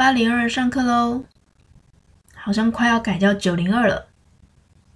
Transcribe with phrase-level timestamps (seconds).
[0.00, 1.24] 八零二上课喽，
[2.34, 4.08] 好像快要改叫九零二了。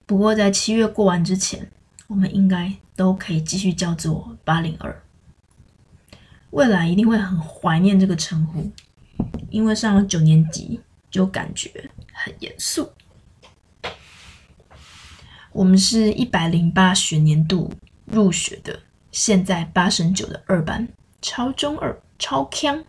[0.07, 1.71] 不过在七月过完之前，
[2.07, 5.03] 我们应该都可以继续叫做八零二。
[6.53, 8.73] 未来一定会很怀念这个称呼，
[9.51, 10.81] 因为上了九年级
[11.11, 12.91] 就感觉很严肃。
[15.53, 17.71] 我们是一百零八学年度
[18.07, 18.81] 入学的，
[19.13, 20.89] 现在八升九的二班，
[21.21, 22.83] 超中二，超强。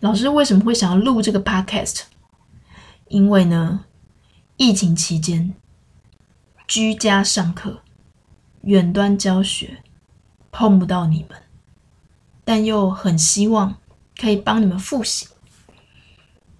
[0.00, 2.02] 老师为什么会想要录这个 podcast？
[3.08, 3.84] 因为呢，
[4.56, 5.54] 疫情期间
[6.66, 7.82] 居家上课、
[8.62, 9.82] 远端教学，
[10.50, 11.42] 碰不到你们。
[12.42, 13.76] 但又很希望
[14.18, 15.28] 可以帮你们复习，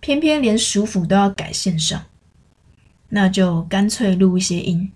[0.00, 2.04] 偏偏连暑辅都要改线上，
[3.08, 4.92] 那就干脆录一些音，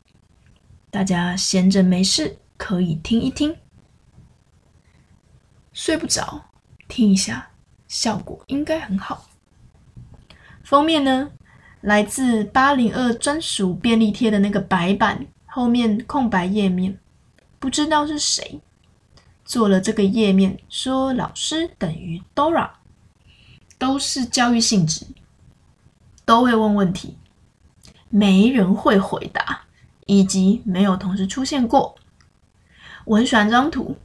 [0.90, 3.56] 大家闲着没事可以听一听，
[5.72, 6.50] 睡不着
[6.86, 7.50] 听一下，
[7.94, 9.24] 效果应该很好。
[10.64, 11.30] 封面呢，
[11.80, 16.98] 来自八零二专属便利贴的那个白板后面空白页面，
[17.60, 18.60] 不知道是谁。
[19.44, 22.68] 做了这个页面，说老师等于 Dora，
[23.78, 25.06] 都是教育性质，
[26.24, 27.16] 都会问问题，
[28.10, 29.66] 没人会回答，
[30.06, 31.94] 以及没有同时出现过。
[33.04, 33.96] 我很喜欢这张图，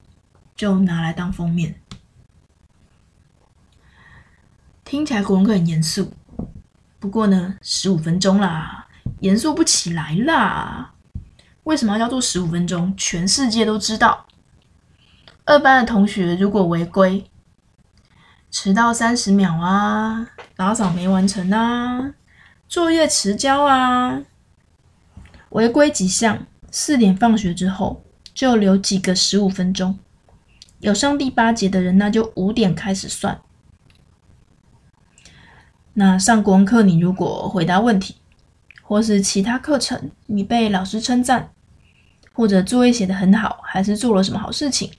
[0.56, 1.82] 就拿来当封面。
[4.90, 6.12] 听起来国文课很严肃，
[6.98, 8.88] 不过呢，十五分钟啦，
[9.20, 10.96] 严肃不起来啦。
[11.66, 12.92] 为什么要叫做十五分钟？
[12.98, 14.26] 全世界都知道。
[15.46, 17.30] 二班的同学如果违规，
[18.50, 22.16] 迟到三十秒啊，打扫没完成啊，
[22.68, 24.24] 作业迟交啊，
[25.50, 30.00] 违规几项，四点放学之后就留几个十五分钟。
[30.80, 33.40] 有上第八节的人，那就五点开始算。
[36.00, 38.16] 那上国文课，你如果回答问题，
[38.82, 41.52] 或是其他课程你被老师称赞，
[42.32, 44.90] 或者作业写得很好，还是做了什么好事情。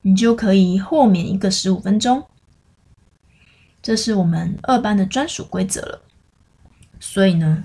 [0.00, 2.24] 你就可以豁免一个十五分钟，
[3.82, 6.00] 这是我们二班的专属规则了。
[6.98, 7.64] 所以呢，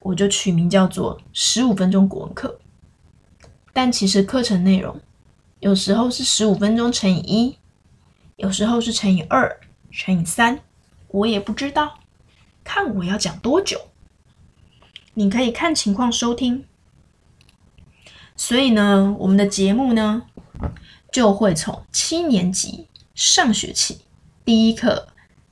[0.00, 2.60] 我就取名叫做十五分钟国文课。
[3.72, 5.00] 但其实课程内容
[5.60, 7.56] 有时候是十五分钟乘以一，
[8.36, 9.58] 有时候是乘以二、
[9.90, 10.60] 乘以三，
[11.14, 12.00] 我也不知道，
[12.62, 13.80] 看我要讲多久。
[15.14, 16.64] 你可以看情况收听。
[18.36, 20.26] 所以呢，我们的节目呢。
[21.12, 24.00] 就会从七年级上学期
[24.44, 25.06] 第一课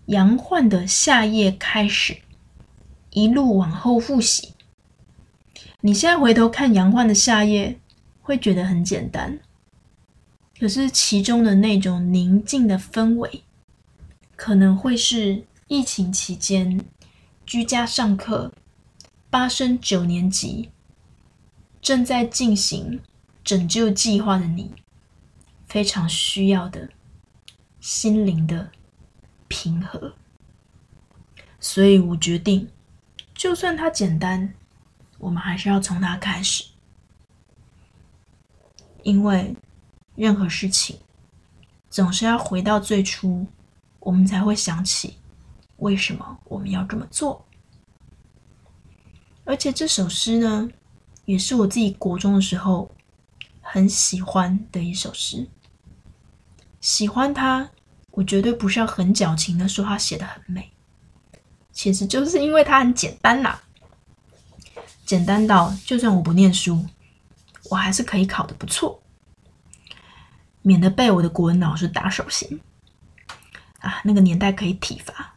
[0.06, 2.16] 杨焕的夏夜开始，
[3.10, 4.54] 一路往后复习。
[5.82, 7.78] 你现在回头看杨焕的夏夜，
[8.22, 9.38] 会觉得很简单，
[10.58, 13.44] 可是其中的那种宁静的氛围，
[14.34, 16.84] 可能会是疫情期间
[17.46, 18.52] 居家上课，
[19.30, 20.70] 八升九年级
[21.80, 23.00] 正在进行
[23.42, 24.70] 拯救计划的你。
[25.64, 26.90] 非常需要的
[27.80, 28.70] 心灵的
[29.48, 30.14] 平和，
[31.58, 32.68] 所以我决定，
[33.32, 34.52] 就算它简单，
[35.16, 36.64] 我们还是要从它开始，
[39.02, 39.56] 因为
[40.16, 40.98] 任何事情
[41.88, 43.46] 总是要回到最初，
[44.00, 45.16] 我们才会想起
[45.82, 47.44] 为什么我们要这么做。
[49.44, 50.70] 而且这首诗呢，
[51.25, 52.88] 也是我自己国中的时候
[53.60, 55.48] 很喜欢的一首诗。
[56.81, 57.69] 喜欢他，
[58.12, 60.70] 我绝对不是要很矫情的说他写的很美，
[61.72, 63.59] 其实就是因为他很简单呐，
[65.04, 66.87] 简单到就算我不念书，
[67.70, 69.03] 我还是可以考的不错，
[70.62, 72.60] 免得被我的国文老师打手心。
[73.81, 75.31] 啊，那个年代可以体罚，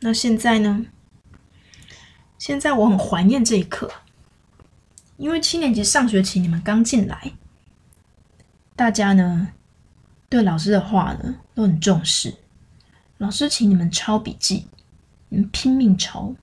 [0.00, 0.86] 那现在呢？
[2.38, 3.90] 现在我很怀念这一刻，
[5.16, 7.32] 因为七年级上学期你们刚进来。
[8.76, 9.48] 大家呢，
[10.28, 12.36] 对老师的话呢都很重视。
[13.16, 14.68] 老师请你们抄笔记，
[15.30, 16.36] 你们拼命抄。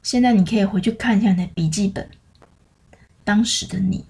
[0.00, 2.08] 现在你可以回去看一下你的笔记本，
[3.24, 4.04] 当时的你，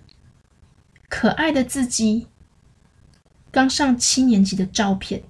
[1.09, 2.27] 可爱的自己，
[3.51, 5.23] 刚上七年级的照片，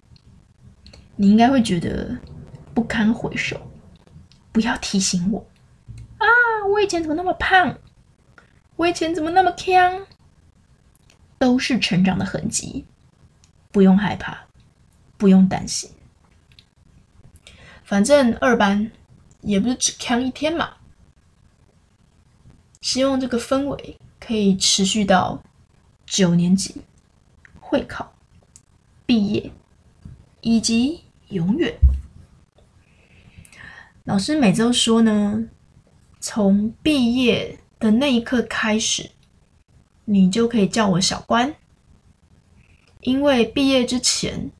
[1.15, 2.19] 你应该会觉得
[2.75, 3.71] 不堪回首。
[4.53, 5.47] 不要提醒我
[6.19, 6.27] 啊！
[6.71, 7.79] 我以前怎么那么胖？
[8.77, 10.07] 我以前怎么那么强？
[11.39, 12.85] 都是成长的痕迹，
[13.73, 14.47] 不用害怕，
[15.17, 15.91] 不用担心。
[17.83, 18.93] 反正二班
[19.41, 20.75] 也不是只扛一天嘛。
[22.81, 25.43] 希望这个氛围可以持续到
[26.07, 26.83] 九年级
[27.59, 28.15] 会考
[29.05, 29.51] 毕业，
[30.43, 31.75] 以及永远。
[34.05, 35.49] 老师每周说呢，
[36.21, 39.11] 从毕业的那一刻开始，
[40.05, 41.55] 你就可以叫我小关，
[43.01, 44.51] 因为毕业之前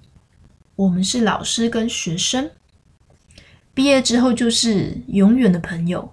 [0.77, 2.53] 我们是老师跟学生，
[3.75, 6.11] 毕业之后就是永远的朋友。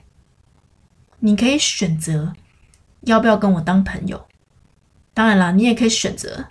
[1.20, 2.34] 你可以选择
[3.02, 4.28] 要不要跟我当朋友，
[5.14, 6.48] 当然啦，你也可以选择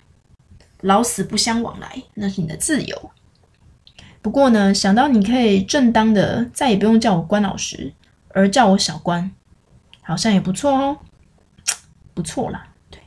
[0.79, 3.11] 老死不相往来，那是你的自由。
[4.21, 7.93] 不过呢，想到你可以正当的再也不用叫我关老师，
[8.29, 9.31] 而叫我小关，
[10.01, 10.97] 好像也不错哦，
[12.13, 12.67] 不错啦。
[12.89, 13.01] 对，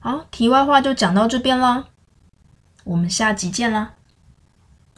[0.00, 1.84] 好，题外话就讲到这边啦，
[2.84, 3.94] 我们下集见啦。